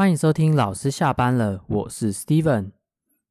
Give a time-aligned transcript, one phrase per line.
[0.00, 2.70] 欢迎收听老师下班了，我是 Steven。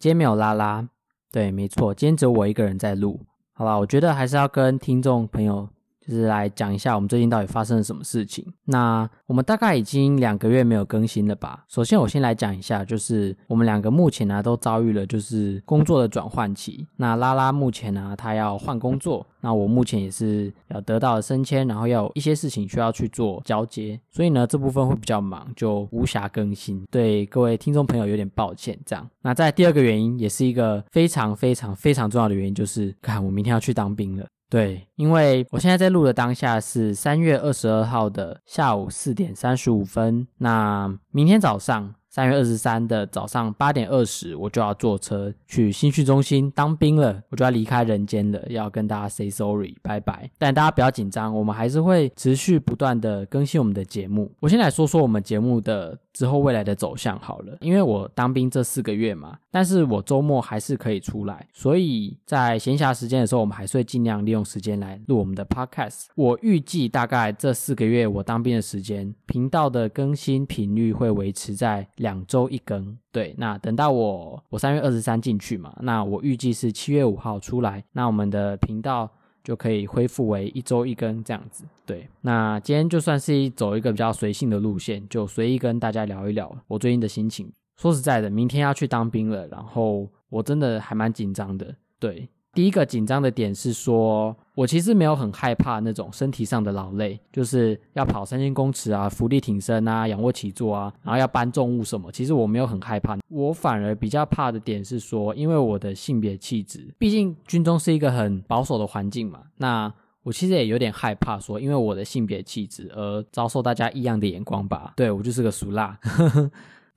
[0.00, 0.88] 今天没有拉拉，
[1.30, 3.20] 对，没错，今天只有我一个人在录。
[3.52, 5.68] 好吧，我觉得还是要跟听众朋友。
[6.06, 8.46] 就是来讲一下我们最近到底发生了什么事情。
[8.64, 11.64] 那我们大概已经两个月没有更新了吧？
[11.68, 16.86] 首先我先来讲一下，就是我们两个目前呢都遭遇了就是工作的转换期。
[16.96, 26.84] 那拉拉目前呢他要换工作，那我目前也是要得到升迁，然后要一些事情需要去做交接，所以呢这部分会比较忙，就无暇更新。
[26.90, 28.78] 对各位听众朋友有点抱歉。
[28.84, 34.26] 这样，那在第二个原因也是一个非常非常非常重要的原因，就是看我明天要去当兵了。
[34.48, 41.94] 对，因为我现在在录的当下是三月二十二号的下午四点三十五分，那明天早上。
[42.08, 50.30] 三月二十三的早上八点二十，我就要坐车去新训中心当兵了，我就要离开人间了，要跟大家 say sorry，拜拜。
[50.38, 54.32] 但大家不要紧张，我们还是会持续不断的更新我们的节目。
[54.40, 66.06] 我先来说说我们节目的之后未来的走向好了，因为我当兵这四个月嘛，但是我周末还是可以出来，所以在闲暇时间的时候，我们还是会尽量利用时间来录我们的 podcast。
[66.14, 71.86] 我预计大概这四个月我当兵的时间，频道的更新频率会维持在。
[71.96, 79.10] 两周一更，对，那等到我我三月二十三进去嘛，那我预计是七月五号出来，那我们的频道
[79.46, 87.48] 就可以恢复为一周一更这样子，对，那今天就算是走一个比较随性的路线，就随意跟大家聊一聊我最近的心情。
[87.76, 92.28] 说实在的，明天要去当兵了，然后我真的还蛮紧张的，对。
[92.56, 103.18] 第一个紧张的点是说，我其实没有很害怕那种身体上的劳累，就是要跑三千公尺啊、伏地挺身啊、仰卧起坐啊，然后要搬重物什么，其实我没有很害怕。
[103.28, 114.94] 我反而比较怕的点是说，因为我的性别气质，毕竟军中是一个很保守的环境嘛，那我其实也有点害怕说，因为我的性别气质而遭受大家异样的眼光吧。
[114.96, 116.00] 对我就是个俗辣。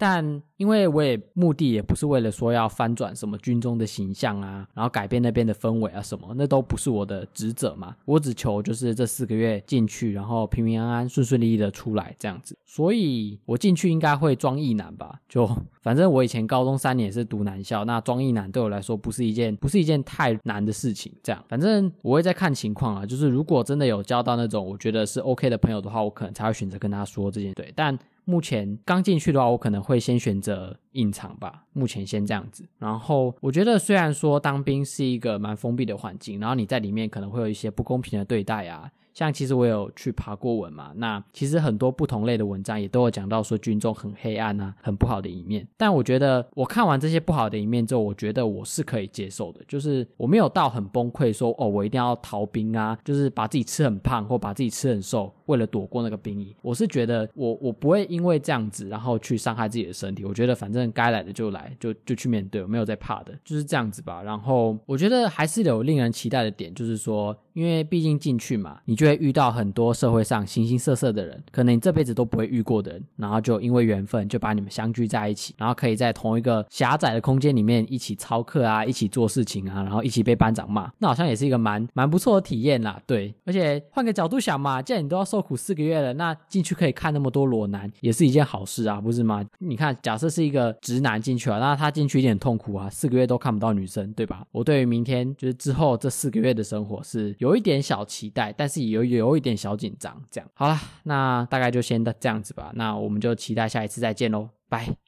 [0.00, 7.96] 但因为我也目的也不是为了说要翻转什么军中的形象啊，然后改变那边的氛围啊什么，那都不是我的职责嘛。
[8.04, 12.56] 我只求就是这四个月进去，然后平平安安、顺顺利利的出来这样子。
[12.64, 15.20] 所以我进去应该会装义男吧？
[15.28, 15.44] 就
[15.82, 21.12] 反正我以前高中三年是读男校，那装义男对我来说不是一件不是一件太难的事情。
[21.24, 23.04] 这样，反正我会再看情况啊。
[23.04, 27.72] 就是如果真的有交到那种我觉得是 OK 的朋友的话，我可能才会选择跟他说这件对。
[27.74, 27.98] 但
[28.28, 31.64] 目前刚进去的话，我可能会先选择隐藏吧。
[31.72, 32.62] 目前先这样子。
[32.78, 38.90] 然后我觉得，虽然说当兵是一个蛮封闭的环境，然后你在里面可能会有一些不公平的对待啊。
[39.14, 45.66] 像其实我有去爬过文嘛，那其实很多不同类的文章也都有讲到说军中很黑暗啊，很不好的一面。
[45.76, 56.56] 但我觉得我看完这些不好的一面之后，我觉得我是可以接受的，就是我没有到很崩溃，说哦我一定要逃兵啊，就是把自己吃很胖或把自己吃很瘦，为了躲过那个兵役。
[56.62, 60.24] 我是觉得我我不会因为这样子然后去伤害自己的身体。
[60.24, 64.22] 我觉得反正该来的就来，就就去面对，我没有在怕的，就是这样子吧。
[64.22, 67.36] 然后我觉得还是有令人期待的点，就是说。
[67.54, 83.02] 因为毕竟进去嘛，你就会遇到很多社会上形形色色的人，可能你这辈子都不会遇过的人，然后就因为缘分就把你们相聚在一起，然后可以在同一个狭窄的空间里面一起操课啊，一起做事情啊，然后一起被班长骂，那好像也是一个蛮蛮不错的体验啦。
[83.08, 89.44] 对，而且换个角度想嘛，既然你都要受苦四个月了，那进去可以看那么多裸男，也是一件好事啊，不是吗？
[89.58, 94.42] 你看，假设是一个直男进去了，那他进去一点痛苦啊，四个月都看不到女生，对吧？
[94.52, 97.58] 我对于明天就是之后这四个月的生活是有。
[97.58, 100.16] 一点小期待，但是也有有一点小紧张。
[100.30, 102.70] 这样好了，那大概就先这样子吧。
[102.76, 105.07] 那我们就期待下一次再见喽，拜。